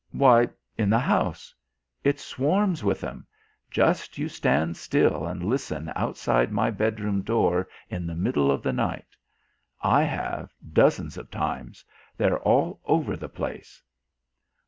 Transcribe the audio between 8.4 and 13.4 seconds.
of the night. I have, dozens of times; they're all over the